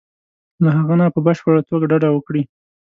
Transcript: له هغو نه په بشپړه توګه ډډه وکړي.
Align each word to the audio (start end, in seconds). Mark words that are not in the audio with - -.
له 0.63 0.69
هغو 0.77 0.95
نه 1.01 1.05
په 1.15 1.19
بشپړه 1.25 1.61
توګه 1.69 1.85
ډډه 1.91 2.09
وکړي. 2.13 2.43